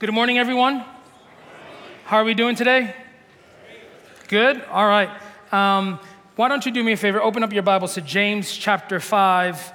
[0.00, 0.84] Good morning, everyone.
[2.04, 2.94] How are we doing today?
[4.28, 4.62] Good?
[4.70, 5.10] All right.
[5.50, 5.98] Um,
[6.36, 7.20] why don't you do me a favor?
[7.20, 9.72] Open up your Bibles to James chapter 5.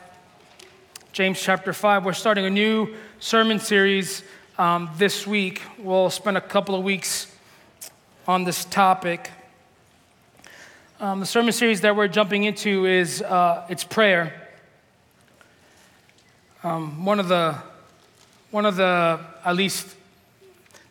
[1.11, 2.05] James chapter 5.
[2.05, 4.23] We're starting a new sermon series
[4.57, 5.61] um, this week.
[5.78, 7.28] We'll spend a couple of weeks
[8.25, 9.29] on this topic.
[11.01, 14.47] Um, the sermon series that we're jumping into is uh, it's prayer.
[16.64, 17.57] Um, one of the
[18.51, 19.97] one of the at least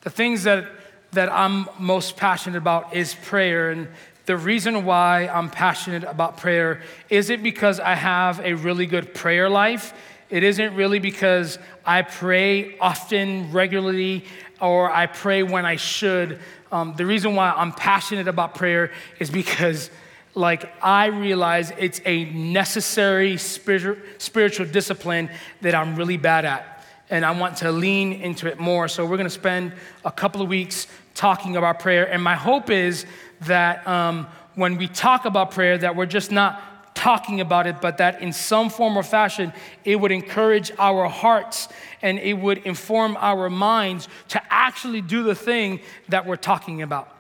[0.03, 0.67] the things that
[1.13, 3.89] that I'm most passionate about is prayer and
[4.25, 9.15] the reason why I'm passionate about prayer is it because I have a really good
[9.15, 9.93] prayer life
[10.31, 14.25] it isn't really because I pray often regularly
[14.61, 16.39] or I pray when I should
[16.73, 19.91] um, the reason why I'm passionate about prayer is because
[20.35, 26.72] like I realize it's a necessary spiritual discipline that I'm really bad at.
[27.13, 28.89] And I want to lean into it more.
[28.89, 32.11] So we're going to spend a couple of weeks talking about prayer.
[32.11, 33.05] And my hope is
[33.43, 37.99] that um, when we talk about prayer, that we're just not talking about it, but
[37.99, 39.53] that in some form or fashion,
[39.85, 41.69] it would encourage our hearts
[42.01, 47.15] and it would inform our minds to actually do the thing that we're talking about.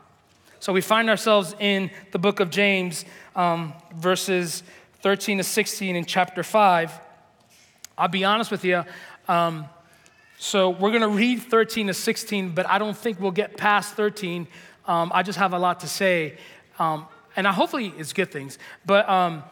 [0.58, 3.04] So we find ourselves in the book of James,
[3.36, 4.62] um, verses
[5.02, 6.98] 13 to 16 in chapter 5.
[7.98, 8.86] I'll be honest with you.
[9.28, 9.66] Um,
[10.42, 13.94] so we're going to read 13 to 16, but I don't think we'll get past
[13.94, 14.48] 13.
[14.86, 16.36] Um, I just have a lot to say.
[16.80, 18.58] Um, and I, hopefully it's good things.
[18.84, 19.44] But um,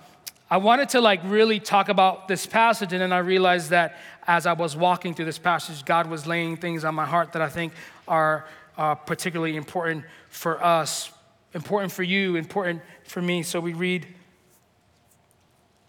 [0.51, 4.47] I wanted to like really talk about this passage, and then I realized that as
[4.47, 7.49] I was walking through this passage, God was laying things on my heart that I
[7.49, 7.73] think
[8.09, 11.13] are uh, particularly important for us,
[11.55, 13.45] important for you, important for me.
[13.45, 14.09] So we read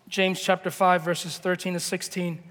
[0.07, 2.50] James chapter 5, verses 13 to 16.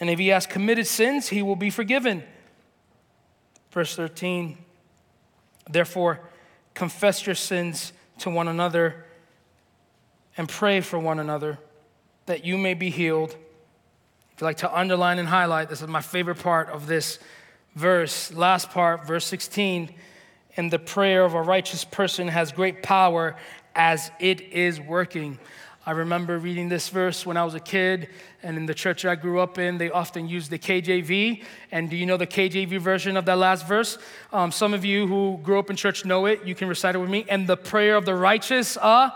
[0.00, 2.22] And if he has committed sins, he will be forgiven.
[3.72, 4.56] Verse 13,
[5.68, 6.20] therefore,
[6.74, 9.04] confess your sins to one another
[10.36, 11.58] and pray for one another
[12.26, 13.36] that you may be healed.
[14.32, 17.18] If you like to underline and highlight, this is my favorite part of this
[17.74, 18.32] verse.
[18.32, 19.94] Last part, verse 16
[20.58, 23.36] and the prayer of a righteous person has great power
[23.76, 25.38] as it is working.
[25.88, 28.10] I remember reading this verse when I was a kid,
[28.42, 31.42] and in the church I grew up in, they often used the KJV.
[31.72, 33.96] And do you know the KJV version of that last verse?
[34.30, 36.44] Um, some of you who grew up in church know it.
[36.44, 37.24] You can recite it with me.
[37.30, 39.12] And the prayer of the righteous uh,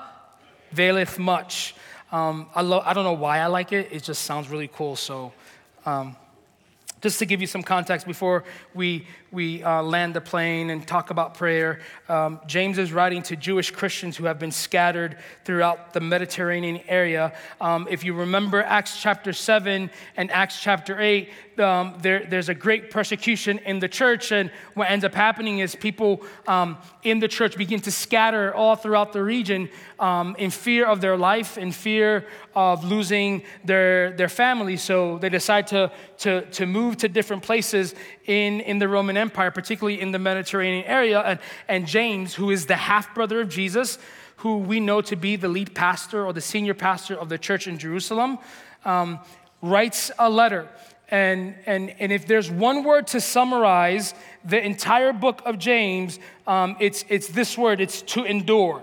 [0.70, 1.74] availeth much.
[2.10, 3.92] Um, I, lo- I don't know why I like it.
[3.92, 4.96] It just sounds really cool.
[4.96, 5.34] So,
[5.84, 6.16] um,
[7.02, 11.08] just to give you some context before we, we uh, land the plane and talk
[11.08, 16.00] about prayer, um, James is writing to Jewish Christians who have been scattered throughout the
[16.00, 17.32] Mediterranean area.
[17.58, 22.54] Um, if you remember Acts chapter 7 and Acts chapter 8, um, there, there's a
[22.54, 27.28] great persecution in the church, and what ends up happening is people um, in the
[27.28, 31.72] church begin to scatter all throughout the region um, in fear of their life, in
[31.72, 34.76] fear of losing their, their family.
[34.76, 37.94] So they decide to, to, to move to different places
[38.26, 41.20] in, in the Roman Empire, particularly in the Mediterranean area.
[41.20, 41.38] And,
[41.68, 43.98] and James, who is the half brother of Jesus,
[44.42, 47.66] who we know to be the lead pastor or the senior pastor of the church
[47.66, 48.38] in Jerusalem,
[48.84, 49.20] um,
[49.62, 50.68] writes a letter.
[51.08, 56.76] And, and, and if there's one word to summarize the entire book of James, um,
[56.80, 58.82] it's, it's this word it's to endure.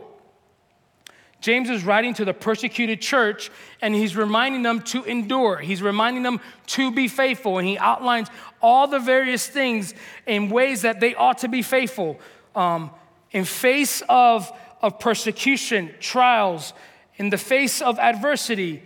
[1.41, 3.49] James is writing to the persecuted church
[3.81, 5.57] and he's reminding them to endure.
[5.57, 7.57] He's reminding them to be faithful.
[7.57, 8.27] And he outlines
[8.61, 9.93] all the various things
[10.25, 12.19] in ways that they ought to be faithful.
[12.55, 12.91] Um,
[13.31, 14.51] in face of,
[14.81, 16.73] of persecution, trials,
[17.15, 18.83] in the face of adversity,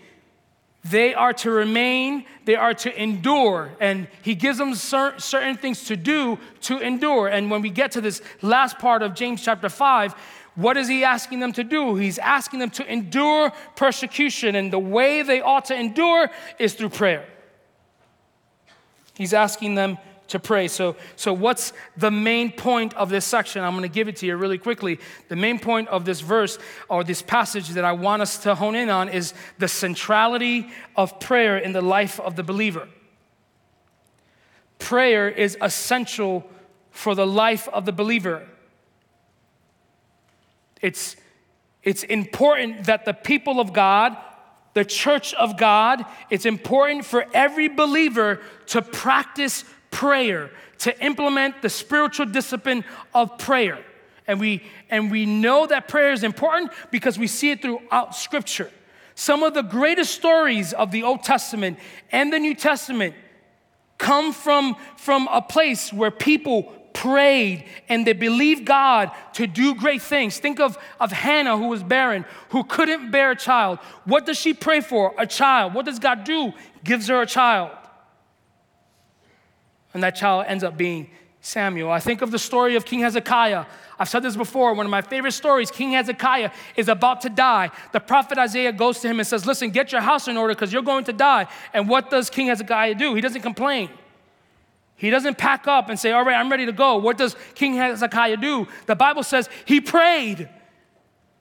[0.83, 3.71] they are to remain, they are to endure.
[3.79, 7.29] And he gives them cer- certain things to do to endure.
[7.29, 10.13] And when we get to this last part of James chapter 5,
[10.55, 11.95] what is he asking them to do?
[11.95, 16.29] He's asking them to endure persecution, and the way they ought to endure
[16.59, 17.25] is through prayer.
[19.15, 19.97] He's asking them
[20.27, 20.67] to pray.
[20.67, 23.63] So, so what's the main point of this section?
[23.63, 24.99] I'm going to give it to you really quickly.
[25.29, 26.57] The main point of this verse
[26.89, 31.19] or this passage that I want us to hone in on is the centrality of
[31.19, 32.87] prayer in the life of the believer.
[34.79, 36.47] Prayer is essential
[36.91, 38.47] for the life of the believer.
[40.83, 41.15] It's,
[41.81, 44.15] it's important that the people of God,
[44.73, 51.69] the church of God, it's important for every believer to practice prayer, to implement the
[51.69, 52.83] spiritual discipline
[53.15, 53.79] of prayer.
[54.27, 58.69] And we, and we know that prayer is important because we see it throughout Scripture.
[59.15, 61.79] Some of the greatest stories of the Old Testament
[62.11, 63.15] and the New Testament
[63.97, 70.01] come from, from a place where people prayed and they believed God to do great
[70.01, 70.37] things.
[70.37, 73.79] Think of, of Hannah, who was barren, who couldn't bear a child.
[74.05, 75.13] What does she pray for?
[75.17, 75.73] A child.
[75.73, 76.53] What does God do?
[76.83, 77.71] Gives her a child.
[79.93, 81.09] And that child ends up being
[81.41, 81.91] Samuel.
[81.91, 83.65] I think of the story of King Hezekiah.
[83.99, 84.73] I've said this before.
[84.73, 87.69] One of my favorite stories King Hezekiah is about to die.
[87.91, 90.71] The prophet Isaiah goes to him and says, Listen, get your house in order because
[90.71, 91.47] you're going to die.
[91.73, 93.13] And what does King Hezekiah do?
[93.13, 93.89] He doesn't complain.
[94.95, 96.97] He doesn't pack up and say, All right, I'm ready to go.
[96.97, 98.67] What does King Hezekiah do?
[98.85, 100.49] The Bible says he prayed.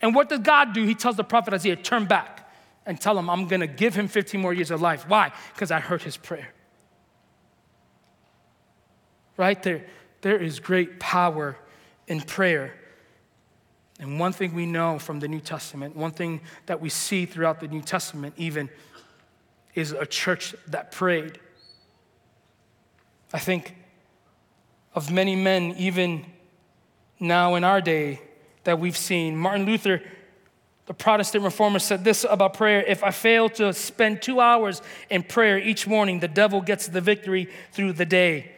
[0.00, 0.84] And what does God do?
[0.84, 2.50] He tells the prophet Isaiah, Turn back
[2.86, 5.08] and tell him, I'm going to give him 15 more years of life.
[5.08, 5.32] Why?
[5.54, 6.52] Because I heard his prayer
[9.36, 9.62] right?
[9.62, 9.84] There,
[10.20, 11.56] there is great power
[12.06, 12.74] in prayer.
[13.98, 17.60] And one thing we know from the New Testament, one thing that we see throughout
[17.60, 18.68] the New Testament, even,
[19.74, 21.38] is a church that prayed.
[23.32, 23.74] I think
[24.94, 26.26] of many men, even
[27.18, 28.20] now in our day,
[28.64, 29.36] that we've seen.
[29.36, 30.02] Martin Luther,
[30.86, 35.22] the Protestant reformer, said this about prayer If I fail to spend two hours in
[35.22, 38.52] prayer each morning, the devil gets the victory through the day.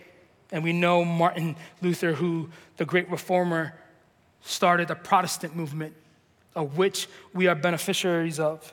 [0.51, 3.75] And we know Martin Luther, who the great reformer
[4.43, 5.95] started a Protestant movement,
[6.55, 8.73] of which we are beneficiaries of.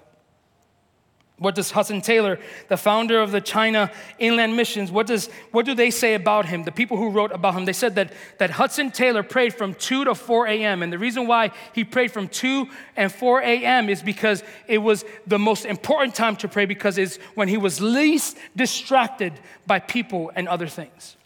[1.41, 3.89] What does Hudson Taylor, the founder of the China
[4.19, 6.65] Inland Missions, what, does, what do they say about him?
[6.65, 10.05] The people who wrote about him, they said that, that Hudson Taylor prayed from 2
[10.05, 10.83] to 4 a.m.
[10.83, 13.89] And the reason why he prayed from 2 and 4 a.m.
[13.89, 17.81] is because it was the most important time to pray because it's when he was
[17.81, 19.33] least distracted
[19.65, 21.17] by people and other things.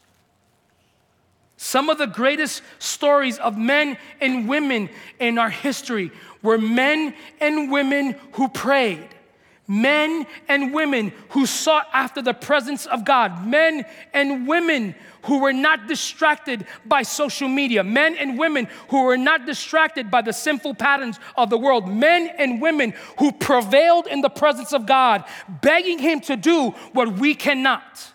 [1.57, 4.89] Some of the greatest stories of men and women
[5.19, 9.09] in our history were men and women who prayed,
[9.67, 15.53] men and women who sought after the presence of God, men and women who were
[15.53, 20.75] not distracted by social media, men and women who were not distracted by the sinful
[20.75, 25.23] patterns of the world, men and women who prevailed in the presence of God,
[25.61, 28.13] begging Him to do what we cannot.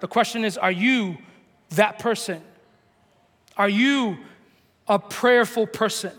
[0.00, 1.18] The question is are you
[1.70, 2.42] that person?
[3.56, 4.18] Are you
[4.88, 6.12] a prayerful person?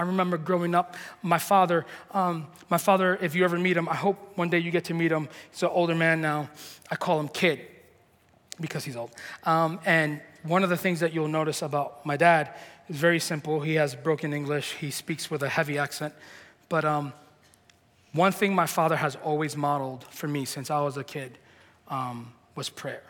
[0.00, 3.96] I remember growing up, my father, um, my father, if you ever meet him, I
[3.96, 5.28] hope one day you get to meet him.
[5.50, 6.48] He's an older man now.
[6.90, 7.60] I call him kid
[8.58, 9.10] because he's old.
[9.44, 12.54] Um, and one of the things that you'll notice about my dad
[12.88, 13.60] is very simple.
[13.60, 16.14] He has broken English, he speaks with a heavy accent.
[16.70, 17.12] But um,
[18.14, 21.36] one thing my father has always modeled for me since I was a kid
[21.88, 23.02] um, was prayer.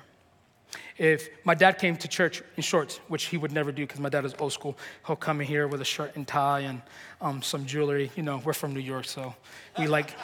[0.99, 4.09] If my dad came to church in shorts, which he would never do because my
[4.09, 4.77] dad is old school,
[5.07, 6.83] he'll come in here with a shirt and tie and
[7.21, 8.11] um, some jewelry.
[8.17, 9.35] You know, we're from New York, so
[9.79, 10.15] we like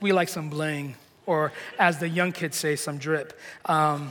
[0.00, 3.38] we like some bling, or as the young kids say, some drip.
[3.66, 4.10] Um,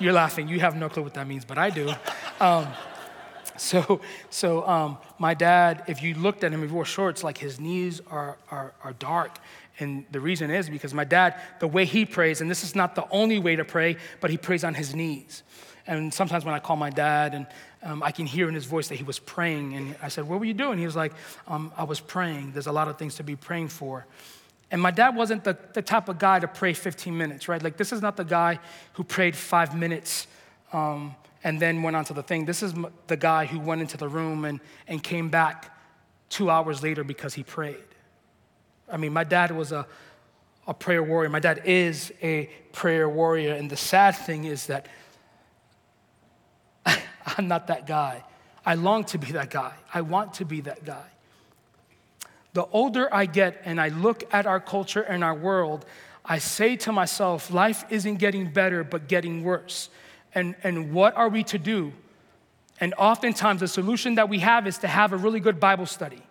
[0.00, 0.48] you're laughing.
[0.48, 1.92] You have no clue what that means, but I do.
[2.40, 2.68] Um,
[3.56, 4.00] so,
[4.30, 7.58] so um, my dad, if you looked at him, if he wore shorts, like his
[7.58, 9.38] knees are, are, are dark
[9.78, 12.94] and the reason is because my dad, the way he prays, and this is not
[12.94, 15.42] the only way to pray, but he prays on his knees.
[15.86, 17.46] And sometimes when I call my dad, and
[17.82, 19.74] um, I can hear in his voice that he was praying.
[19.74, 20.78] And I said, What were you doing?
[20.78, 21.12] He was like,
[21.46, 22.52] um, I was praying.
[22.52, 24.06] There's a lot of things to be praying for.
[24.70, 27.62] And my dad wasn't the, the type of guy to pray 15 minutes, right?
[27.62, 28.58] Like, this is not the guy
[28.94, 30.26] who prayed five minutes
[30.74, 32.44] um, and then went on to the thing.
[32.44, 32.74] This is
[33.06, 35.74] the guy who went into the room and, and came back
[36.28, 37.87] two hours later because he prayed.
[38.90, 39.86] I mean, my dad was a,
[40.66, 41.28] a prayer warrior.
[41.28, 43.54] My dad is a prayer warrior.
[43.54, 44.86] And the sad thing is that
[46.86, 48.24] I'm not that guy.
[48.64, 49.72] I long to be that guy.
[49.92, 51.06] I want to be that guy.
[52.52, 55.86] The older I get and I look at our culture and our world,
[56.24, 59.88] I say to myself, life isn't getting better, but getting worse.
[60.34, 61.92] And, and what are we to do?
[62.80, 66.22] And oftentimes, the solution that we have is to have a really good Bible study.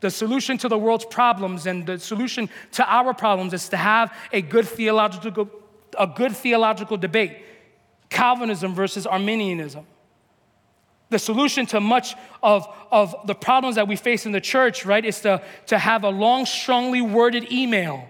[0.00, 4.14] The solution to the world's problems and the solution to our problems is to have
[4.32, 5.48] a good theological,
[5.98, 7.38] a good theological debate
[8.10, 9.86] Calvinism versus Arminianism.
[11.08, 15.04] The solution to much of, of the problems that we face in the church, right,
[15.04, 18.08] is to, to have a long, strongly worded email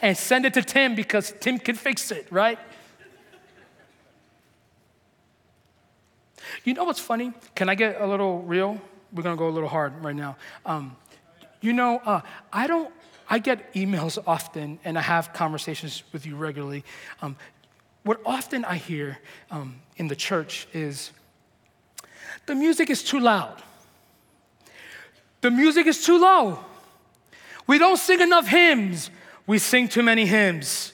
[0.00, 2.58] and send it to Tim because Tim can fix it, right?
[6.64, 7.32] You know what's funny?
[7.54, 8.80] Can I get a little real?
[9.12, 10.36] We're gonna go a little hard right now.
[10.64, 10.96] Um,
[11.60, 12.20] you know, uh,
[12.52, 12.92] I don't,
[13.28, 16.84] I get emails often and I have conversations with you regularly.
[17.20, 17.36] Um,
[18.04, 19.18] what often I hear
[19.50, 21.12] um, in the church is
[22.46, 23.62] the music is too loud.
[25.40, 26.58] The music is too low.
[27.66, 29.10] We don't sing enough hymns.
[29.46, 30.92] We sing too many hymns.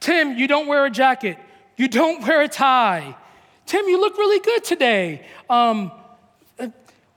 [0.00, 1.38] Tim, you don't wear a jacket.
[1.76, 3.16] You don't wear a tie.
[3.64, 5.26] Tim, you look really good today.
[5.50, 5.90] Um,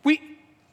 [0.03, 0.21] we,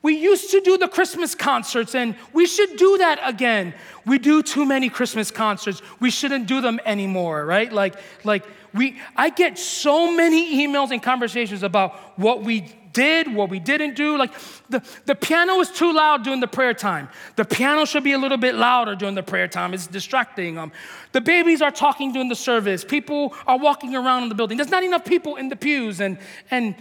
[0.06, 3.74] we used to do the Christmas concerts, and we should do that again.
[4.04, 5.82] We do too many Christmas concerts.
[5.98, 7.72] We shouldn't do them anymore, right?
[7.72, 13.50] Like, like we, I get so many emails and conversations about what we did, what
[13.50, 14.16] we didn't do.
[14.16, 14.32] Like
[14.70, 17.08] the, the piano is too loud during the prayer time.
[17.34, 19.74] The piano should be a little bit louder during the prayer time.
[19.74, 20.56] It's distracting.
[20.56, 20.70] Um,
[21.10, 22.84] the babies are talking during the service.
[22.84, 24.56] People are walking around in the building.
[24.56, 26.00] There's not enough people in the pews.
[26.00, 26.16] And,
[26.48, 26.76] and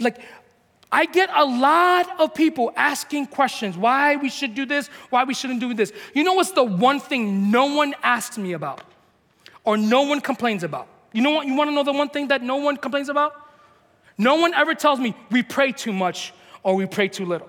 [0.00, 0.18] like,
[0.90, 5.34] I get a lot of people asking questions why we should do this, why we
[5.34, 5.92] shouldn't do this.
[6.14, 8.82] You know what's the one thing no one asks me about
[9.64, 10.86] or no one complains about?
[11.12, 11.46] You know what?
[11.46, 13.34] You want to know the one thing that no one complains about?
[14.16, 17.48] No one ever tells me we pray too much or we pray too little.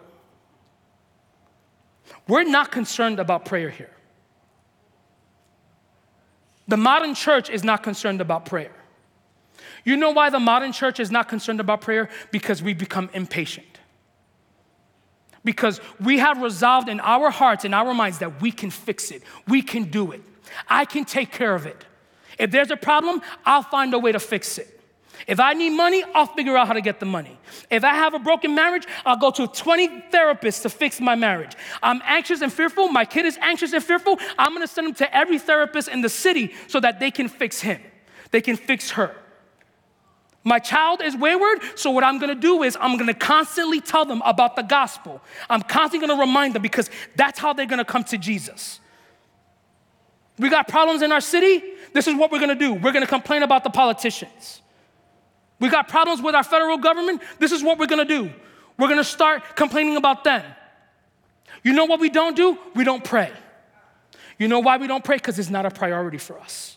[2.28, 3.92] We're not concerned about prayer here.
[6.68, 8.72] The modern church is not concerned about prayer.
[9.88, 12.10] You know why the modern church is not concerned about prayer?
[12.30, 13.80] Because we become impatient.
[15.46, 19.24] Because we have resolved in our hearts, in our minds, that we can fix it,
[19.48, 20.22] we can do it,
[20.68, 21.86] I can take care of it.
[22.38, 24.78] If there's a problem, I'll find a way to fix it.
[25.26, 27.40] If I need money, I'll figure out how to get the money.
[27.72, 31.54] If I have a broken marriage, I'll go to 20 therapists to fix my marriage.
[31.82, 32.90] I'm anxious and fearful.
[32.90, 34.20] My kid is anxious and fearful.
[34.38, 37.62] I'm gonna send him to every therapist in the city so that they can fix
[37.62, 37.80] him,
[38.32, 39.16] they can fix her.
[40.48, 44.22] My child is wayward, so what I'm gonna do is I'm gonna constantly tell them
[44.24, 45.22] about the gospel.
[45.50, 48.80] I'm constantly gonna remind them because that's how they're gonna come to Jesus.
[50.40, 51.62] We got problems in our city,
[51.92, 52.74] this is what we're gonna do.
[52.76, 54.62] We're gonna complain about the politicians.
[55.60, 57.24] We got problems with our federal government.
[57.40, 58.32] This is what we're gonna do.
[58.80, 60.46] We're gonna start complaining about them.
[61.62, 62.58] You know what we don't do?
[62.74, 63.34] We don't pray.
[64.40, 65.18] You know why we don't pray?
[65.18, 66.77] Because it's not a priority for us.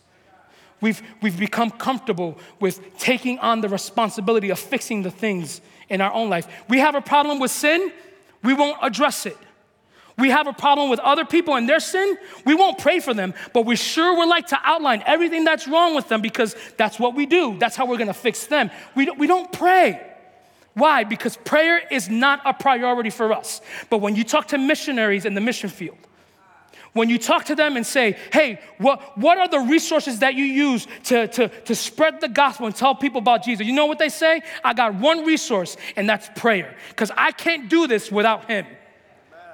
[0.80, 6.12] We've, we've become comfortable with taking on the responsibility of fixing the things in our
[6.12, 6.46] own life.
[6.68, 7.92] We have a problem with sin,
[8.42, 9.36] we won't address it
[10.20, 13.34] we have a problem with other people and their sin, we won't pray for them,
[13.52, 17.14] but we sure would like to outline everything that's wrong with them because that's what
[17.14, 17.58] we do.
[17.58, 18.70] That's how we're gonna fix them.
[18.94, 20.06] We don't, we don't pray.
[20.74, 21.04] Why?
[21.04, 23.60] Because prayer is not a priority for us.
[23.88, 25.98] But when you talk to missionaries in the mission field,
[26.92, 30.44] when you talk to them and say, hey, what, what are the resources that you
[30.44, 33.66] use to, to, to spread the gospel and tell people about Jesus?
[33.66, 34.42] You know what they say?
[34.64, 36.74] I got one resource, and that's prayer.
[36.88, 38.66] Because I can't do this without Him.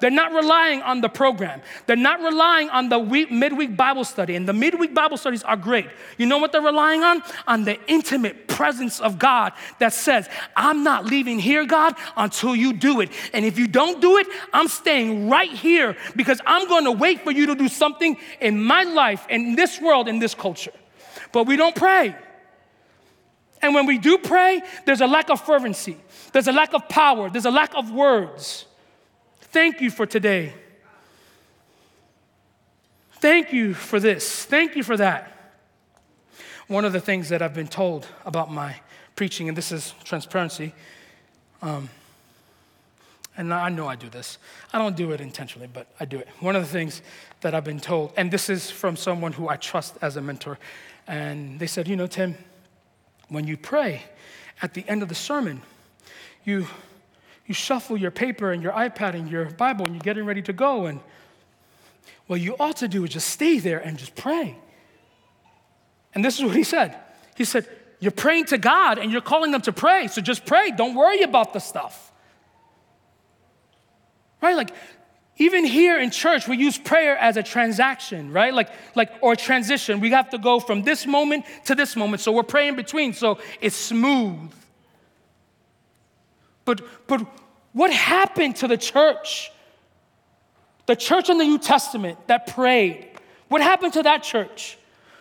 [0.00, 1.62] They're not relying on the program.
[1.86, 4.34] They're not relying on the week, midweek Bible study.
[4.34, 5.86] And the midweek Bible studies are great.
[6.18, 7.22] You know what they're relying on?
[7.46, 12.72] On the intimate presence of God that says, I'm not leaving here, God, until you
[12.72, 13.10] do it.
[13.32, 17.22] And if you don't do it, I'm staying right here because I'm going to wait
[17.22, 20.72] for you to do something in my life, in this world, in this culture.
[21.32, 22.14] But we don't pray.
[23.62, 25.96] And when we do pray, there's a lack of fervency,
[26.32, 28.66] there's a lack of power, there's a lack of words.
[29.56, 30.52] Thank you for today.
[33.12, 34.44] Thank you for this.
[34.44, 35.54] Thank you for that.
[36.68, 38.76] One of the things that I've been told about my
[39.14, 40.74] preaching, and this is transparency,
[41.62, 41.88] um,
[43.38, 44.36] and I know I do this.
[44.74, 46.28] I don't do it intentionally, but I do it.
[46.40, 47.00] One of the things
[47.40, 50.58] that I've been told, and this is from someone who I trust as a mentor,
[51.06, 52.34] and they said, You know, Tim,
[53.30, 54.02] when you pray
[54.60, 55.62] at the end of the sermon,
[56.44, 56.66] you
[57.46, 60.52] you shuffle your paper and your iPad and your Bible and you're getting ready to
[60.52, 60.86] go.
[60.86, 61.00] And
[62.26, 64.58] what you ought to do is just stay there and just pray.
[66.14, 66.96] And this is what he said.
[67.36, 67.68] He said,
[68.00, 70.08] You're praying to God and you're calling them to pray.
[70.08, 70.70] So just pray.
[70.72, 72.10] Don't worry about the stuff.
[74.42, 74.56] Right?
[74.56, 74.70] Like,
[75.38, 78.54] even here in church, we use prayer as a transaction, right?
[78.54, 80.00] Like, like or transition.
[80.00, 82.22] We have to go from this moment to this moment.
[82.22, 84.50] So we're praying between, so it's smooth.
[86.66, 87.26] But, but
[87.72, 89.50] what happened to the church?
[90.84, 93.08] The church in the New Testament that prayed.
[93.48, 94.76] What happened to that church?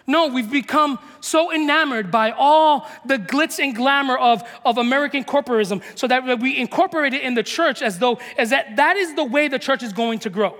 [0.07, 5.81] No, we've become so enamored by all the glitz and glamour of, of American corporatism
[5.95, 9.23] so that we incorporate it in the church as though as that, that is the
[9.23, 10.55] way the church is going to grow.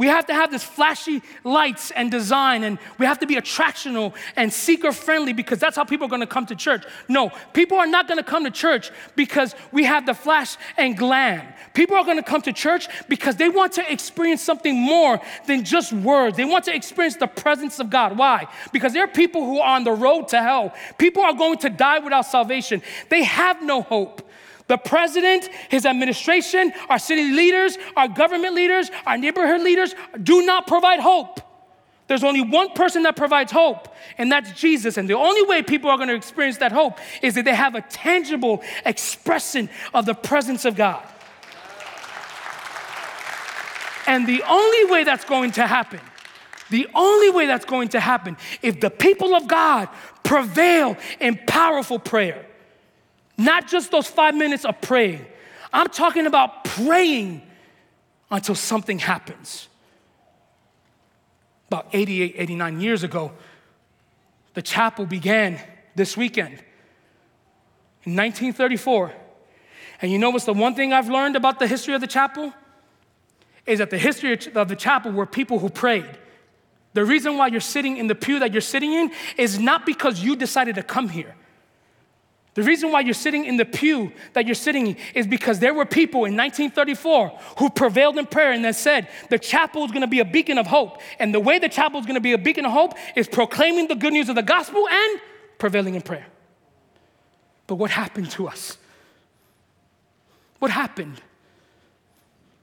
[0.00, 4.14] We have to have this flashy lights and design, and we have to be attractional
[4.34, 6.86] and seeker friendly because that's how people are gonna come to church.
[7.06, 11.46] No, people are not gonna come to church because we have the flash and glam.
[11.74, 15.92] People are gonna come to church because they want to experience something more than just
[15.92, 16.34] words.
[16.34, 18.16] They want to experience the presence of God.
[18.16, 18.48] Why?
[18.72, 20.72] Because there are people who are on the road to hell.
[20.96, 22.80] People are going to die without salvation.
[23.10, 24.22] They have no hope.
[24.70, 30.68] The president, his administration, our city leaders, our government leaders, our neighborhood leaders do not
[30.68, 31.40] provide hope.
[32.06, 34.96] There's only one person that provides hope, and that's Jesus.
[34.96, 37.74] And the only way people are going to experience that hope is that they have
[37.74, 41.04] a tangible expression of the presence of God.
[44.06, 45.98] And the only way that's going to happen,
[46.70, 49.88] the only way that's going to happen, if the people of God
[50.22, 52.46] prevail in powerful prayer.
[53.40, 55.24] Not just those five minutes of praying.
[55.72, 57.40] I'm talking about praying
[58.30, 59.66] until something happens.
[61.68, 63.32] About 88, 89 years ago,
[64.52, 65.58] the chapel began
[65.94, 66.52] this weekend
[68.04, 69.10] in 1934.
[70.02, 72.52] And you know what's the one thing I've learned about the history of the chapel?
[73.64, 76.18] Is that the history of the chapel were people who prayed.
[76.92, 80.20] The reason why you're sitting in the pew that you're sitting in is not because
[80.20, 81.36] you decided to come here.
[82.54, 85.72] The reason why you're sitting in the pew that you're sitting in is because there
[85.72, 87.28] were people in 1934
[87.58, 90.58] who prevailed in prayer and that said the chapel is going to be a beacon
[90.58, 91.00] of hope.
[91.20, 93.86] And the way the chapel is going to be a beacon of hope is proclaiming
[93.86, 95.20] the good news of the gospel and
[95.58, 96.26] prevailing in prayer.
[97.68, 98.76] But what happened to us?
[100.58, 101.20] What happened?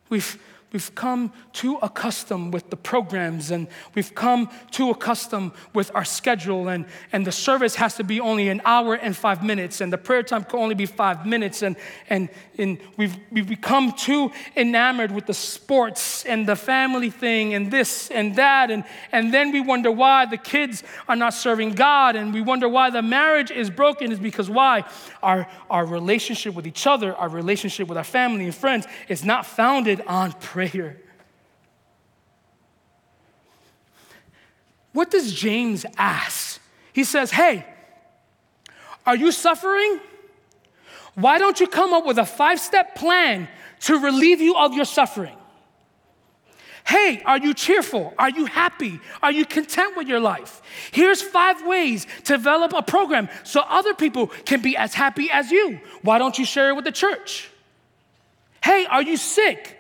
[0.10, 0.38] We've
[0.74, 6.68] We've come too accustomed with the programs and we've come too accustomed with our schedule
[6.68, 9.98] and, and the service has to be only an hour and five minutes and the
[9.98, 11.78] prayer time can only be five minutes and,
[12.10, 17.72] and, and we've, we've become too enamored with the sports and the family thing and
[17.72, 22.18] this and that and, and then we wonder why the kids are not serving God
[22.18, 24.84] and we wonder why the marriage is broken is because why?
[25.24, 29.46] Our, our relationship with each other, our relationship with our family and friends is not
[29.46, 30.98] founded on prayer prayer.
[34.92, 36.60] What does James ask?
[36.94, 37.64] He says, Hey,
[39.06, 40.00] are you suffering?
[41.14, 43.48] Why don't you come up with a five step plan
[43.82, 45.38] to relieve you of your suffering?
[46.88, 48.16] Hey, are you cheerful?
[48.18, 49.00] Are you happy?
[49.22, 50.64] Are you content with your life?
[50.92, 55.52] Here's five ways to develop a program so other people can be as happy as
[55.52, 55.80] you.
[56.02, 57.52] Why don't you share it with the church?
[58.64, 59.77] Hey, are you sick?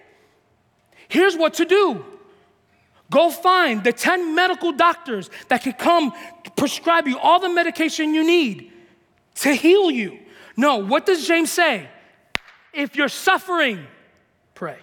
[1.18, 2.06] Here's what to do
[3.10, 6.14] go find the 10 medical doctors that can come
[6.56, 8.72] prescribe you all the medication you need
[9.36, 10.20] to heal you.
[10.56, 11.90] No, what does James say?
[12.72, 13.88] If you're suffering,
[14.54, 14.78] pray.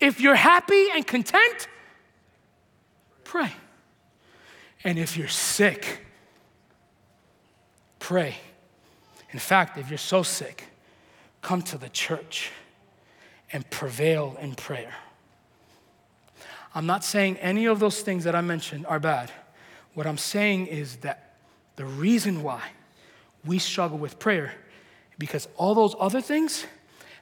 [0.00, 1.68] If you're happy and content,
[3.24, 3.52] pray.
[4.82, 6.06] And if you're sick,
[7.98, 8.34] pray.
[9.30, 10.64] In fact, if you're so sick,
[11.42, 12.50] come to the church
[13.52, 14.94] and prevail in prayer.
[16.74, 19.30] I'm not saying any of those things that I mentioned are bad.
[19.94, 21.36] What I'm saying is that
[21.76, 22.62] the reason why
[23.44, 24.52] we struggle with prayer
[25.18, 26.66] because all those other things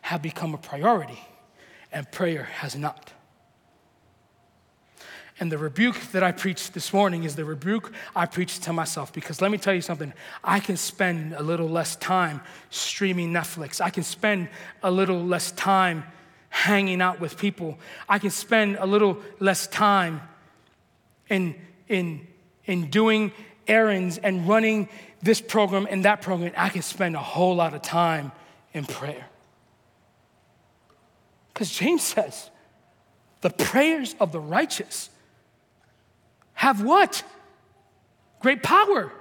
[0.02, 1.18] have become a priority
[1.92, 3.12] and prayer has not.
[5.38, 9.12] And the rebuke that I preached this morning is the rebuke I preached to myself
[9.12, 10.14] because let me tell you something.
[10.42, 13.80] I can spend a little less time streaming Netflix.
[13.80, 14.48] I can spend
[14.82, 16.04] a little less time
[16.56, 17.78] hanging out with people.
[18.08, 20.22] I can spend a little less time
[21.28, 21.54] in,
[21.86, 22.26] in,
[22.64, 23.30] in doing
[23.68, 24.88] errands and running
[25.22, 26.52] this program and that program.
[26.56, 28.32] I can spend a whole lot of time
[28.72, 29.26] in prayer.
[31.52, 32.48] Because James says,
[33.42, 35.10] the prayers of the righteous
[36.54, 37.22] have what?
[38.40, 39.12] Great power.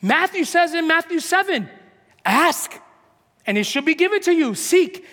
[0.00, 1.68] Matthew says in Matthew 7
[2.24, 2.72] ask
[3.48, 4.54] and it should be given to you.
[4.54, 5.06] Seek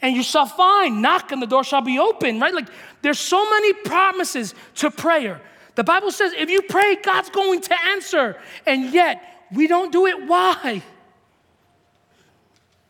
[0.00, 1.02] and you shall find.
[1.02, 2.54] Knock and the door shall be open, right?
[2.54, 2.68] Like
[3.02, 5.40] there's so many promises to prayer.
[5.74, 8.36] The Bible says if you pray, God's going to answer.
[8.64, 9.20] And yet
[9.52, 10.24] we don't do it.
[10.28, 10.82] Why?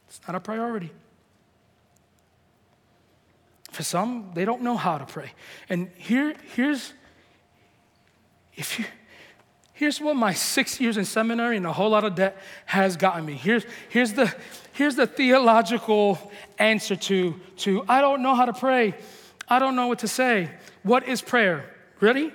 [0.06, 0.92] It's not a priority.
[3.70, 5.32] For some, they don't know how to pray.
[5.70, 6.92] And here, here's
[8.54, 8.84] if you
[9.80, 12.36] here's what my six years in seminary and a whole lot of debt
[12.66, 13.32] has gotten me.
[13.32, 14.30] Here's, here's the
[14.81, 16.19] here's the theological
[16.59, 18.95] answer to, to I don't know how to pray.
[19.47, 20.49] I don't know what to say.
[20.85, 21.66] What is prayer?
[22.01, 22.33] Ready?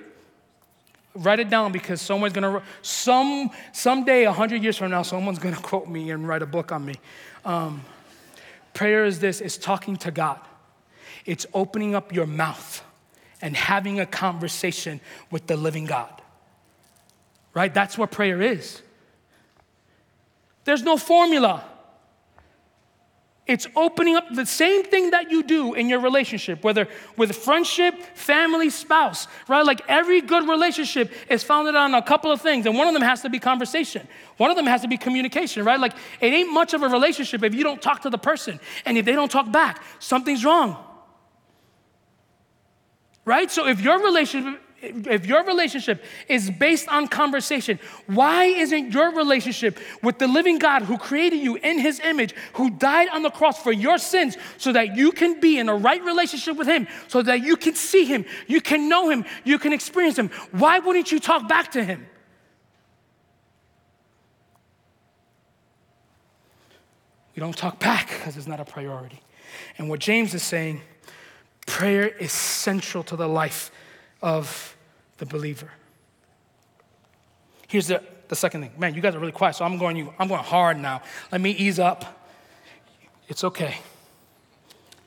[1.16, 5.88] Write it down because someone's gonna, some, someday, 100 years from now, someone's gonna quote
[5.88, 6.94] me and write a book on me.
[7.44, 7.82] Um,
[8.74, 10.38] prayer is this it's talking to God,
[11.24, 12.80] it's opening up your mouth
[13.42, 15.00] and having a conversation
[15.32, 16.22] with the living God.
[17.54, 17.74] Right?
[17.74, 18.82] That's what prayer is.
[20.62, 21.64] There's no formula.
[23.46, 27.94] It's opening up the same thing that you do in your relationship, whether with friendship,
[28.14, 29.64] family, spouse, right?
[29.64, 33.04] Like every good relationship is founded on a couple of things, and one of them
[33.04, 34.08] has to be conversation.
[34.36, 35.78] One of them has to be communication, right?
[35.78, 38.98] Like it ain't much of a relationship if you don't talk to the person, and
[38.98, 40.76] if they don't talk back, something's wrong.
[43.24, 43.50] Right?
[43.50, 49.78] So if your relationship if your relationship is based on conversation, why isn't your relationship
[50.02, 53.62] with the living God who created you in his image, who died on the cross
[53.62, 57.22] for your sins, so that you can be in a right relationship with him, so
[57.22, 60.30] that you can see him, you can know him, you can experience him?
[60.52, 62.06] Why wouldn't you talk back to him?
[67.34, 69.20] We don't talk back because it's not a priority.
[69.78, 70.80] And what James is saying,
[71.66, 73.70] prayer is central to the life
[74.22, 74.76] of
[75.18, 75.70] the believer.
[77.68, 78.72] Here's the, the second thing.
[78.78, 81.02] Man, you guys are really quiet, so I'm going you, I'm going hard now.
[81.32, 82.28] Let me ease up.
[83.28, 83.78] It's okay.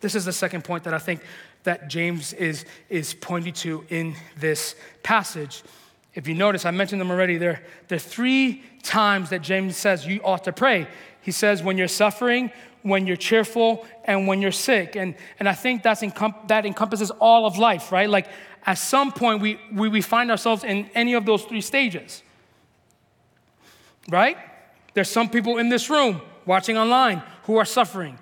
[0.02, 1.22] This is the second point that I think
[1.64, 5.64] that James is, is pointing to in this passage.
[6.14, 7.38] If you notice, I mentioned them already.
[7.38, 10.88] There, there are three times that James says you ought to pray.
[11.22, 12.52] He says, when you're suffering,
[12.84, 14.96] when you're cheerful, and when you're sick.
[14.96, 18.10] And, and I think that's encom- that encompasses all of life, right?
[18.10, 18.28] Like
[18.66, 22.24] at some point we, we, we find ourselves in any of those three stages.
[24.10, 24.38] Right?
[24.94, 28.18] There's some people in this room watching online who are suffering.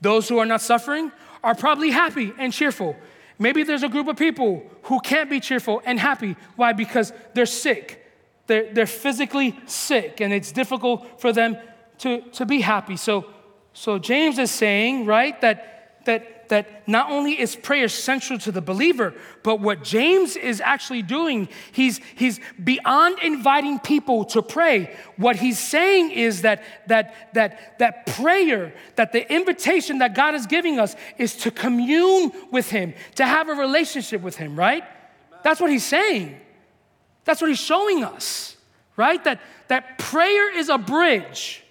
[0.00, 1.10] Those who are not suffering
[1.42, 2.96] are probably happy and cheerful.
[3.38, 6.36] Maybe there's a group of people who can't be cheerful and happy.
[6.56, 6.72] Why?
[6.72, 8.02] Because they're sick.
[8.46, 11.56] They're, they're physically sick and it's difficult for them
[11.98, 12.96] to, to be happy.
[12.96, 13.26] So,
[13.76, 18.60] so James is saying, right, that, that that, not only is prayer central to the
[18.60, 24.96] believer, but what James is actually doing, he's, he's beyond inviting people to pray.
[25.16, 30.46] What he's saying is that, that, that, that prayer, that the invitation that God is
[30.46, 34.84] giving us is to commune with Him, to have a relationship with Him, right?
[35.42, 36.40] That's what he's saying.
[37.24, 38.56] That's what he's showing us,
[38.96, 39.22] right?
[39.24, 41.62] That, that prayer is a bridge,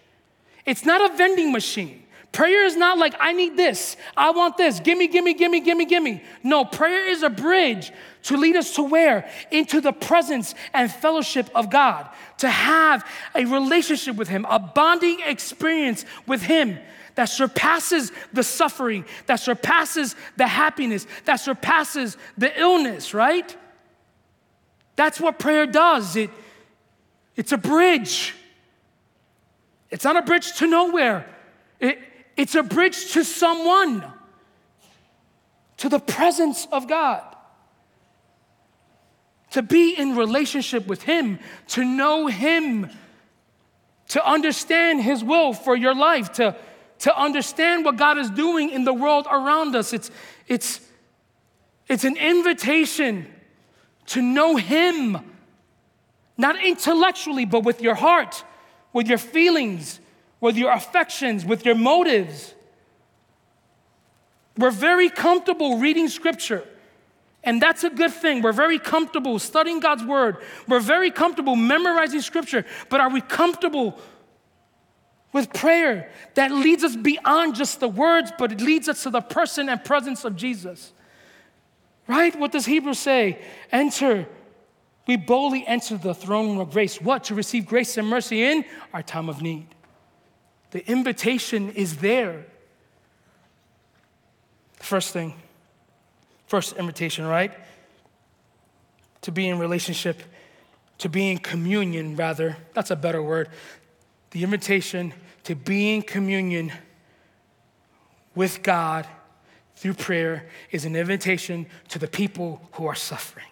[0.66, 2.02] it's not a vending machine.
[2.32, 6.22] Prayer is not like, I need this, I want this, gimme, gimme, gimme, gimme, gimme.
[6.44, 9.30] No, prayer is a bridge to lead us to where?
[9.52, 15.22] Into the presence and fellowship of God, to have a relationship with Him, a bonding
[15.26, 16.78] experience with Him
[17.16, 23.56] that surpasses the suffering, that surpasses the happiness, that surpasses the illness, right?
[24.98, 26.18] That's what prayer does.
[26.18, 26.30] It,
[27.38, 28.34] it's a bridge.
[29.90, 31.30] It's not a bridge to nowhere.
[31.80, 32.00] It,
[32.36, 34.04] it's a bridge to someone,
[35.78, 37.24] to the presence of God.
[39.52, 42.90] To be in relationship with Him, to know Him,
[44.10, 46.56] to understand His will for your life, to,
[47.00, 49.94] to understand what God is doing in the world around us.
[49.94, 50.12] It's,
[50.48, 50.82] it's,
[51.88, 53.28] it's an invitation
[54.08, 55.18] to know Him,
[56.38, 58.44] not intellectually, but with your heart,
[58.96, 60.00] with your feelings,
[60.40, 62.54] with your affections, with your motives.
[64.58, 66.64] We're very comfortable reading scripture.
[67.44, 68.42] And that's a good thing.
[68.42, 70.38] We're very comfortable studying God's word.
[70.66, 72.64] We're very comfortable memorizing scripture.
[72.90, 74.00] But are we comfortable
[75.34, 79.20] with prayer that leads us beyond just the words, but it leads us to the
[79.20, 80.94] person and presence of Jesus?
[82.08, 82.34] Right?
[82.40, 83.40] What does Hebrews say?
[83.74, 84.26] Enter.
[85.08, 87.00] We boldly enter the throne room of grace.
[87.00, 87.26] What?
[87.26, 89.68] To receive grace and mercy in our time of need.
[90.72, 92.46] The invitation is there.
[94.80, 95.36] First thing,
[96.48, 97.52] first invitation, right?
[99.22, 100.22] To be in relationship,
[101.00, 102.58] to be in communion, rather.
[102.74, 103.50] That's a better word.
[104.32, 105.14] The invitation
[105.44, 106.72] to be in communion
[108.36, 109.08] with God
[109.76, 113.46] through prayer is an invitation to the people who are suffering.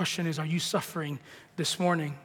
[0.00, 1.18] Question is, are you suffering
[1.56, 2.16] this morning?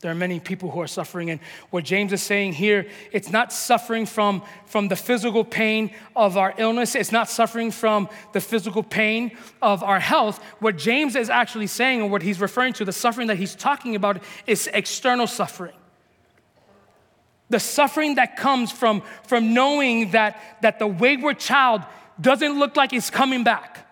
[0.00, 1.28] There are many people who are suffering.
[1.28, 6.38] And what James is saying here, it's not suffering from, from the physical pain of
[6.38, 10.42] our illness, it's not suffering from the physical pain of our health.
[10.60, 13.94] What James is actually saying, and what he's referring to, the suffering that he's talking
[13.94, 15.76] about, is external suffering.
[17.50, 21.82] The suffering that comes from, from knowing that, that the wayward child
[22.18, 23.84] doesn't look like it's coming back.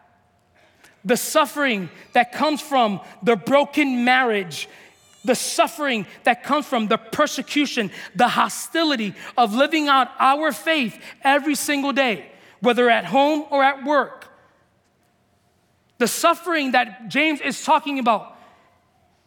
[1.06, 4.68] The suffering that comes from the broken marriage
[5.26, 11.56] the suffering that comes from the persecution, the hostility of living out our faith every
[11.56, 14.28] single day, whether at home or at work.
[15.98, 18.38] The suffering that James is talking about,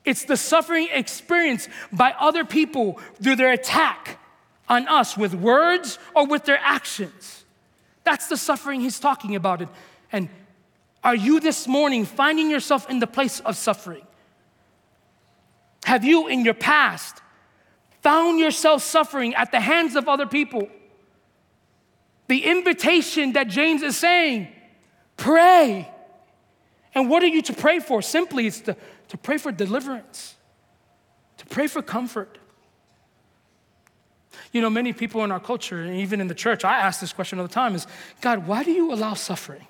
[0.06, 4.20] it's the suffering experienced by other people through their attack
[4.68, 7.44] on us with words or with their actions.
[8.04, 9.68] That's the suffering he's talking about.
[10.12, 10.30] And
[11.04, 14.06] are you this morning finding yourself in the place of suffering?
[15.86, 17.22] Have you in your past
[18.02, 20.68] found yourself suffering at the hands of other people?
[22.28, 24.50] The invitation that James is saying
[25.18, 25.90] pray.
[26.94, 28.02] And what are you to pray for?
[28.02, 28.76] Simply, it's to,
[29.10, 30.36] to pray for deliverance,
[31.38, 32.38] to pray for comfort.
[34.52, 37.14] You know, many people in our culture, and even in the church, I ask this
[37.14, 37.86] question all the time is
[38.22, 39.66] God, why do you allow suffering?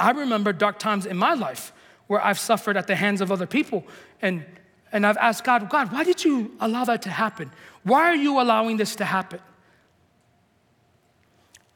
[0.00, 1.72] I remember dark times in my life
[2.06, 3.84] where I've suffered at the hands of other people.
[4.20, 4.44] And,
[4.90, 7.52] and I've asked God, God, why did you allow that to happen?
[7.84, 9.40] Why are you allowing this to happen?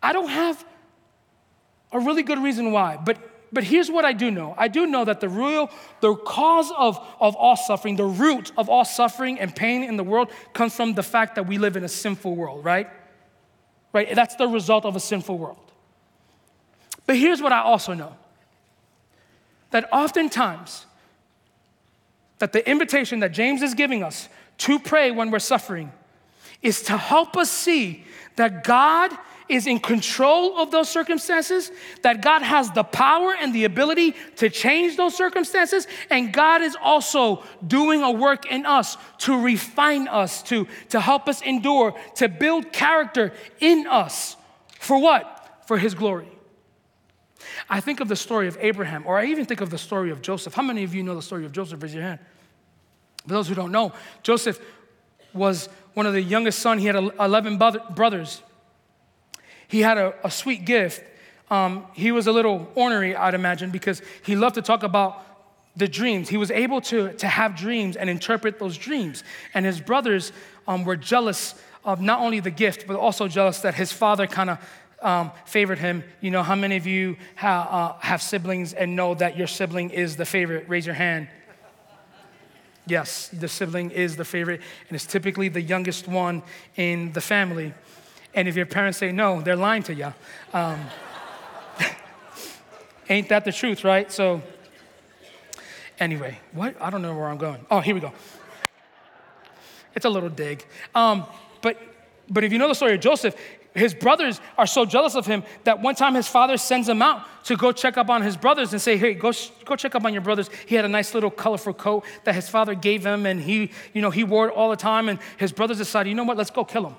[0.02, 0.64] I don't have
[1.92, 3.18] a really good reason why, but,
[3.52, 4.54] but here's what I do know.
[4.58, 8.68] I do know that the real, the cause of, of all suffering, the root of
[8.68, 11.84] all suffering and pain in the world comes from the fact that we live in
[11.84, 12.88] a sinful world, right?
[13.92, 14.14] Right?
[14.14, 15.63] That's the result of a sinful world.
[17.06, 18.16] But here's what I also know
[19.70, 20.86] that oftentimes
[22.38, 25.92] that the invitation that James is giving us to pray when we're suffering
[26.62, 28.04] is to help us see
[28.36, 29.10] that God
[29.48, 31.70] is in control of those circumstances,
[32.02, 36.76] that God has the power and the ability to change those circumstances, and God is
[36.80, 42.28] also doing a work in us to refine us, to, to help us endure, to
[42.28, 44.36] build character in us.
[44.78, 45.62] For what?
[45.66, 46.28] For His glory.
[47.74, 50.22] I think of the story of Abraham, or I even think of the story of
[50.22, 50.54] Joseph.
[50.54, 51.82] How many of you know the story of Joseph?
[51.82, 52.20] Raise your hand.
[53.26, 54.60] For those who don't know, Joseph
[55.32, 56.82] was one of the youngest sons.
[56.82, 58.42] He had 11 brothers.
[59.66, 61.02] He had a, a sweet gift.
[61.50, 65.26] Um, he was a little ornery, I'd imagine, because he loved to talk about
[65.76, 66.28] the dreams.
[66.28, 69.24] He was able to, to have dreams and interpret those dreams.
[69.52, 70.30] And his brothers
[70.68, 74.50] um, were jealous of not only the gift, but also jealous that his father kind
[74.50, 74.58] of
[75.02, 76.04] um, favored him.
[76.20, 79.90] You know, how many of you ha- uh, have siblings and know that your sibling
[79.90, 80.68] is the favorite?
[80.68, 81.28] Raise your hand.
[82.86, 86.42] Yes, the sibling is the favorite, and it's typically the youngest one
[86.76, 87.72] in the family.
[88.34, 90.12] And if your parents say no, they're lying to you.
[90.52, 90.80] Um,
[93.08, 94.12] ain't that the truth, right?
[94.12, 94.42] So,
[95.98, 96.80] anyway, what?
[96.80, 97.64] I don't know where I'm going.
[97.70, 98.12] Oh, here we go.
[99.94, 100.66] It's a little dig.
[100.94, 101.24] Um,
[101.62, 101.78] but,
[102.28, 103.36] but if you know the story of Joseph,
[103.74, 107.26] his brothers are so jealous of him that one time his father sends him out
[107.44, 109.32] to go check up on his brothers and say, hey, go,
[109.64, 110.48] go check up on your brothers.
[110.66, 114.00] He had a nice little colorful coat that his father gave him and he, you
[114.00, 115.08] know, he wore it all the time.
[115.08, 116.94] And his brothers decided, you know what, let's go kill him.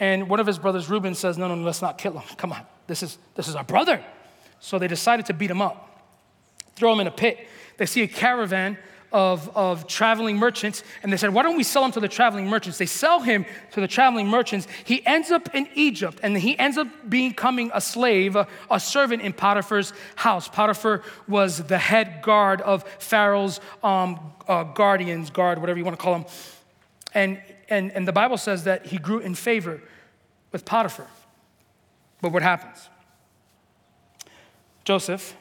[0.00, 2.36] And one of his brothers, Reuben, says, no, no, no, let's not kill him.
[2.36, 4.02] Come on, this is, this is our brother.
[4.60, 6.10] So they decided to beat him up,
[6.74, 7.46] throw him in a pit.
[7.76, 8.78] They see a caravan
[9.12, 12.46] of, of traveling merchants, and they said, Why don't we sell him to the traveling
[12.46, 12.78] merchants?
[12.78, 14.66] They sell him to the traveling merchants.
[14.84, 19.22] He ends up in Egypt, and he ends up becoming a slave, a, a servant
[19.22, 20.48] in Potiphar's house.
[20.48, 26.02] Potiphar was the head guard of Pharaoh's um, uh, guardians, guard, whatever you want to
[26.02, 26.24] call him.
[27.14, 29.80] And, and, and the Bible says that he grew in favor
[30.52, 31.06] with Potiphar.
[32.20, 32.88] But what happens?
[34.84, 35.36] Joseph,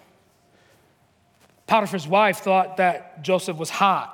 [1.67, 4.13] Potiphar's wife thought that Joseph was hot.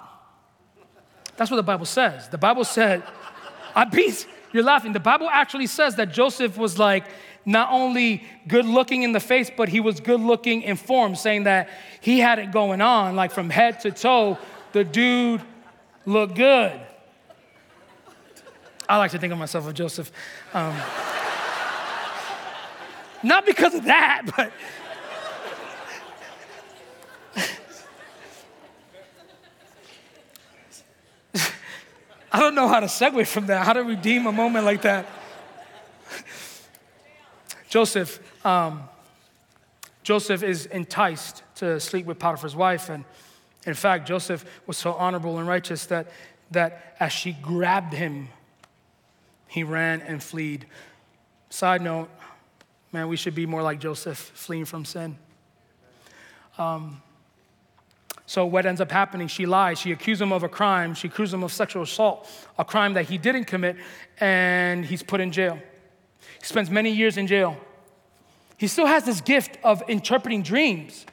[1.37, 2.29] That's what the Bible says.
[2.29, 3.03] The Bible said,
[3.75, 4.93] I beat, you're laughing.
[4.93, 7.05] The Bible actually says that Joseph was like
[7.45, 11.43] not only good looking in the face, but he was good looking in form, saying
[11.43, 11.69] that
[12.01, 14.37] he had it going on, like from head to toe,
[14.71, 15.41] the dude
[16.05, 16.79] looked good.
[18.87, 20.11] I like to think of myself as Joseph.
[20.53, 20.75] Um,
[23.23, 24.51] not because of that, but
[32.35, 35.05] I don't know how to segue from that, how to redeem a moment like that.
[37.69, 38.89] Joseph, um,
[40.01, 43.05] Joseph is enticed to sleep with Potiphar's wife, and
[43.67, 46.07] in fact, Joseph was so honorable and righteous that,
[46.49, 48.29] that as she grabbed him,
[49.47, 50.65] he ran and fled.
[51.51, 52.09] Side note,
[52.91, 55.17] man, we should be more like Joseph, fleeing from sin.
[56.57, 56.99] Um,
[58.33, 59.77] so, what ends up happening, she lies.
[59.79, 60.95] She accuses him of a crime.
[60.95, 63.75] She accuses him of sexual assault, a crime that he didn't commit,
[64.19, 65.59] and he's put in jail.
[66.39, 67.55] He spends many years in jail.
[68.57, 71.05] He still has this gift of interpreting dreams,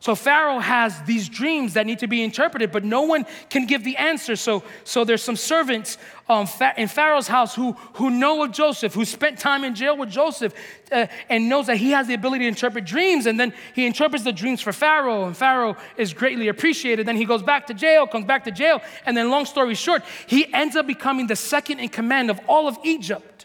[0.00, 3.82] So Pharaoh has these dreams that need to be interpreted, but no one can give
[3.82, 4.36] the answer.
[4.36, 9.04] So, so there's some servants um, in Pharaoh's house who, who know of Joseph, who
[9.04, 10.54] spent time in jail with Joseph,
[10.90, 13.26] uh, and knows that he has the ability to interpret dreams.
[13.26, 17.06] And then he interprets the dreams for Pharaoh, and Pharaoh is greatly appreciated.
[17.06, 20.02] Then he goes back to jail, comes back to jail, and then long story short,
[20.26, 23.35] he ends up becoming the second in command of all of Egypt.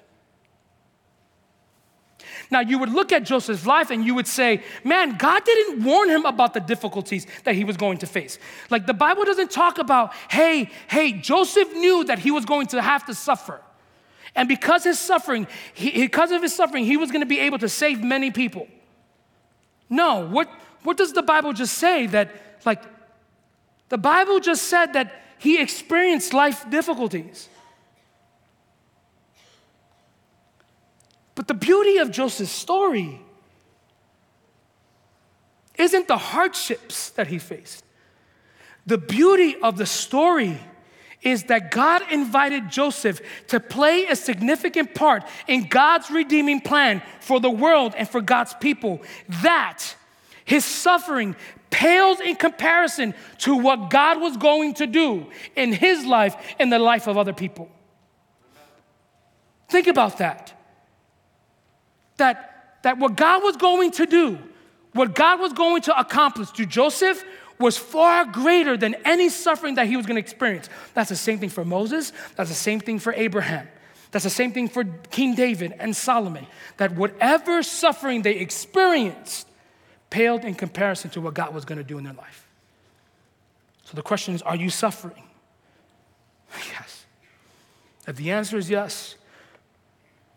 [2.52, 6.10] Now, you would look at Joseph's life and you would say, man, God didn't warn
[6.10, 8.38] him about the difficulties that he was going to face.
[8.70, 12.82] Like the Bible doesn't talk about, hey, hey, Joseph knew that he was going to
[12.82, 13.62] have to suffer.
[14.36, 17.60] And because his suffering, he, because of his suffering, he was going to be able
[17.60, 18.68] to save many people.
[19.90, 20.50] No, what,
[20.84, 22.06] what does the Bible just say?
[22.08, 22.32] That,
[22.66, 22.84] like,
[23.90, 27.50] the Bible just said that he experienced life difficulties.
[31.42, 33.20] But the beauty of Joseph's story
[35.74, 37.84] isn't the hardships that he faced.
[38.86, 40.60] The beauty of the story
[41.24, 47.40] is that God invited Joseph to play a significant part in God's redeeming plan for
[47.40, 49.02] the world and for God's people.
[49.42, 49.96] That
[50.46, 51.36] his suffering
[51.72, 55.26] pales in comparison to what God was going to do
[55.56, 57.68] in his life and the life of other people.
[59.70, 60.54] Think about that
[62.22, 64.38] that, that what God was going to do,
[64.94, 67.24] what God was going to accomplish to Joseph
[67.60, 70.70] was far greater than any suffering that he was going to experience.
[70.94, 73.68] That's the same thing for Moses, that's the same thing for Abraham.
[74.12, 76.46] That's the same thing for King David and Solomon.
[76.78, 79.48] That whatever suffering they experienced
[80.10, 82.46] paled in comparison to what God was going to do in their life.
[83.86, 85.24] So the question is are you suffering?
[86.78, 87.06] Yes.
[88.06, 89.16] If the answer is yes,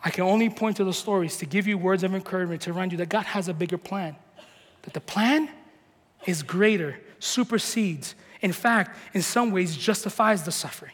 [0.04, 2.92] I can only point to the stories to give you words of encouragement to remind
[2.92, 4.16] you that God has a bigger plan.
[4.82, 5.48] That the plan
[6.26, 10.92] is greater, supersedes, in fact, in some ways, justifies the suffering.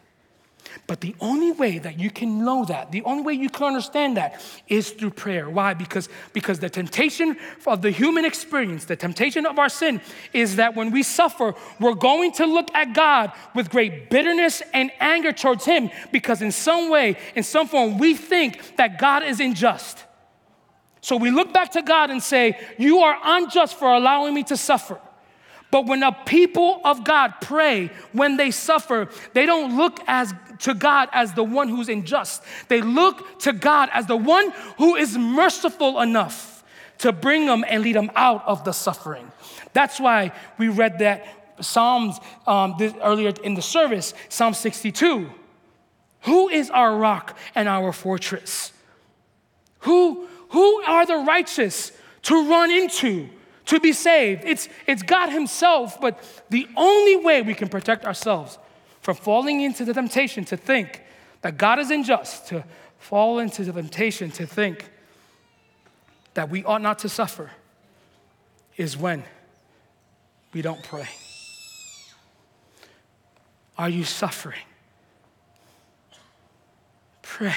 [0.87, 4.17] But the only way that you can know that, the only way you can understand
[4.17, 5.49] that is through prayer.
[5.49, 5.75] Why?
[5.75, 10.01] Because, because the temptation of the human experience, the temptation of our sin,
[10.33, 14.91] is that when we suffer, we're going to look at God with great bitterness and
[15.01, 19.41] anger towards Him because, in some way, in some form, we think that God is
[19.41, 20.05] unjust.
[21.01, 24.57] So we look back to God and say, You are unjust for allowing me to
[24.57, 25.01] suffer.
[25.71, 30.75] But when the people of God pray, when they suffer, they don't look as to
[30.75, 32.43] God as the one who's unjust.
[32.69, 36.65] They look to God as the one who is merciful enough
[36.99, 39.31] to bring them and lead them out of the suffering.
[39.73, 41.27] That's why we read that
[41.61, 45.31] Psalms um, this, earlier in the service, Psalm 62.
[46.23, 48.73] Who is our rock and our fortress?
[49.81, 53.31] Who, who are the righteous to run into?
[53.71, 54.43] To be saved.
[54.45, 56.19] It's, it's God Himself, but
[56.51, 58.59] the only way we can protect ourselves
[59.01, 61.03] from falling into the temptation to think
[61.43, 62.65] that God is unjust, to
[62.99, 64.91] fall into the temptation to think
[66.35, 67.53] that we ought not to suffer,
[68.77, 69.23] is when
[70.53, 71.09] we don't pray.
[73.79, 74.59] Are you suffering?
[77.23, 77.57] Pray.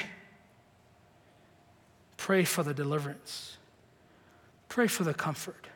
[2.18, 3.58] Pray for the deliverance.
[4.70, 5.68] Pray for the comfort.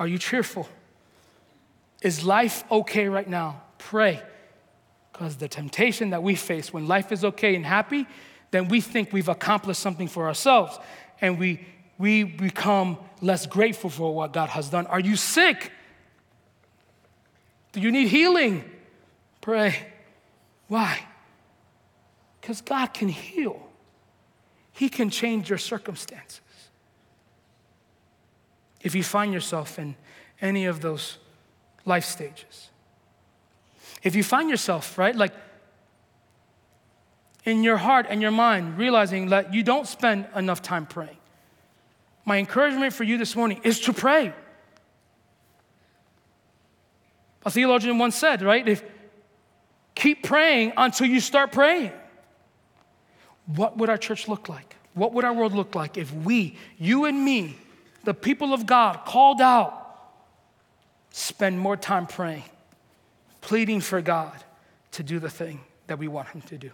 [0.00, 0.66] Are you cheerful?
[2.02, 3.60] Is life okay right now?
[3.76, 4.22] Pray.
[5.12, 8.06] Because the temptation that we face when life is okay and happy,
[8.50, 10.78] then we think we've accomplished something for ourselves
[11.20, 11.66] and we,
[11.98, 14.86] we become less grateful for what God has done.
[14.86, 15.70] Are you sick?
[17.72, 18.64] Do you need healing?
[19.42, 19.76] Pray.
[20.68, 20.98] Why?
[22.40, 23.60] Because God can heal,
[24.72, 26.40] He can change your circumstances.
[28.82, 29.96] If you find yourself in
[30.40, 31.18] any of those
[31.84, 32.70] life stages,
[34.02, 35.34] if you find yourself, right, like
[37.44, 41.16] in your heart and your mind, realizing that you don't spend enough time praying,
[42.24, 44.32] my encouragement for you this morning is to pray.
[47.44, 48.82] A theologian once said, right, if
[49.94, 51.92] keep praying until you start praying.
[53.46, 54.76] What would our church look like?
[54.94, 57.56] What would our world look like if we, you and me,
[58.04, 59.76] the people of God called out,
[61.10, 62.44] spend more time praying,
[63.40, 64.32] pleading for God
[64.92, 66.70] to do the thing that we want Him to do.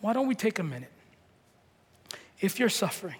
[0.00, 0.90] Why don't we take a minute?
[2.40, 3.16] If you're suffering,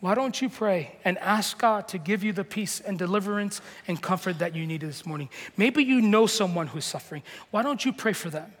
[0.00, 4.00] why don't you pray and ask God to give you the peace and deliverance and
[4.02, 5.30] comfort that you need this morning?
[5.56, 7.22] Maybe you know someone who's suffering.
[7.50, 8.52] Why don't you pray for them?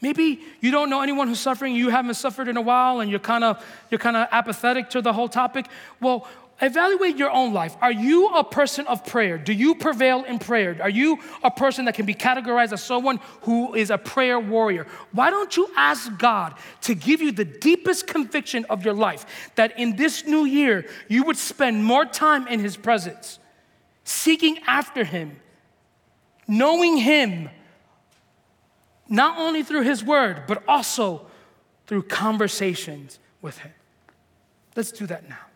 [0.00, 3.20] Maybe you don't know anyone who's suffering, you haven't suffered in a while, and you're
[3.20, 5.66] kind of you're kind of apathetic to the whole topic.
[6.00, 6.28] Well,
[6.60, 7.76] evaluate your own life.
[7.80, 9.38] Are you a person of prayer?
[9.38, 10.76] Do you prevail in prayer?
[10.80, 14.86] Are you a person that can be categorized as someone who is a prayer warrior?
[15.12, 19.78] Why don't you ask God to give you the deepest conviction of your life that
[19.78, 23.40] in this new year you would spend more time in His presence,
[24.04, 25.40] seeking after Him,
[26.46, 27.50] knowing Him
[29.08, 31.26] not only through His Word, but also
[31.86, 33.72] through conversations with Him.
[34.76, 35.47] Let's do that now.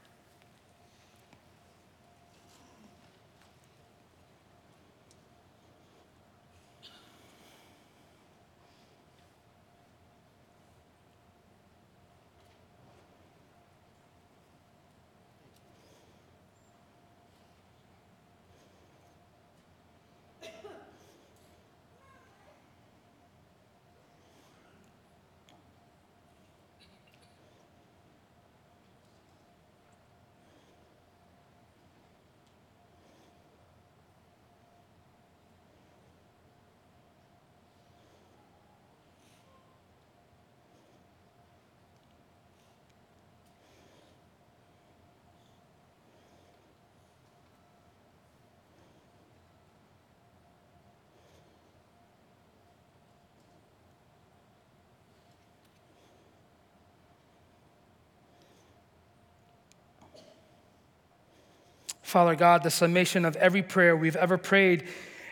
[62.13, 64.87] Father God, the summation of every prayer we've ever prayed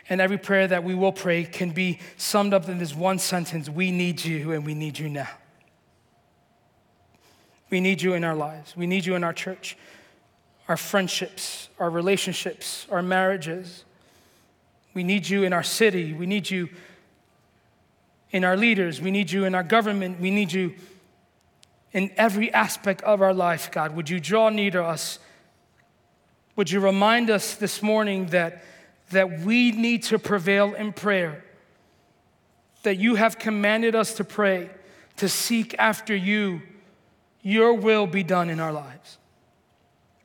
[0.09, 3.69] and every prayer that we will pray can be summed up in this one sentence
[3.69, 5.29] We need you, and we need you now.
[7.69, 9.77] We need you in our lives, we need you in our church,
[10.67, 13.85] our friendships, our relationships, our marriages.
[14.95, 16.67] We need you in our city, we need you
[18.31, 20.73] in our leaders, we need you in our government, we need you
[21.93, 23.95] in every aspect of our life, God.
[23.95, 25.19] Would you draw near to us?
[26.55, 28.63] Would you remind us this morning that,
[29.11, 31.43] that we need to prevail in prayer,
[32.83, 34.69] that you have commanded us to pray,
[35.17, 36.61] to seek after you,
[37.41, 39.17] your will be done in our lives.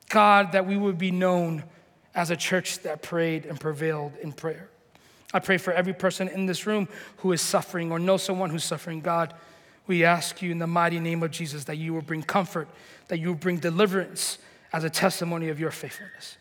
[0.09, 1.63] God, that we would be known
[2.15, 4.69] as a church that prayed and prevailed in prayer.
[5.33, 8.63] I pray for every person in this room who is suffering or knows someone who's
[8.63, 9.01] suffering.
[9.01, 9.33] God,
[9.85, 12.69] we ask you in the mighty name of Jesus that you will bring comfort,
[13.09, 14.37] that you will bring deliverance,
[14.73, 16.37] as a testimony of your faithfulness.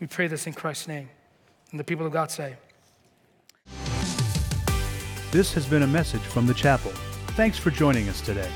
[0.00, 1.08] We pray this in Christ's name.
[1.70, 2.56] And the people of God say,
[5.30, 6.90] This has been a message from the chapel.
[7.36, 8.50] Thanks for joining us today.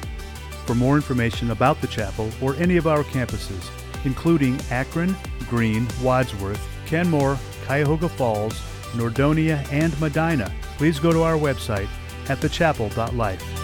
[0.67, 3.71] For more information about the chapel or any of our campuses,
[4.05, 5.15] including Akron,
[5.49, 8.55] Green, Wadsworth, Kenmore, Cuyahoga Falls,
[8.93, 11.89] Nordonia, and Medina, please go to our website
[12.29, 13.64] at thechapel.life.